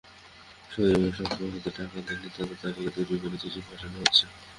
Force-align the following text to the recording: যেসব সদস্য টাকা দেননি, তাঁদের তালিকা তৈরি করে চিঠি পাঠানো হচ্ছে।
যেসব 0.71 1.27
সদস্য 1.31 1.67
টাকা 1.69 1.97
দেননি, 1.99 2.29
তাঁদের 2.31 2.57
তালিকা 2.61 2.91
তৈরি 2.97 3.15
করে 3.21 3.37
চিঠি 3.41 3.59
পাঠানো 3.67 3.97
হচ্ছে। 4.01 4.25